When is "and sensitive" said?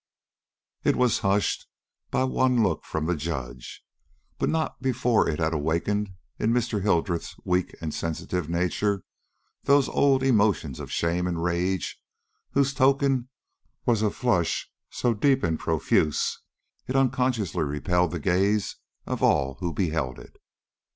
7.81-8.49